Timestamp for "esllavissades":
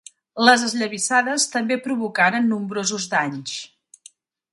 0.67-1.45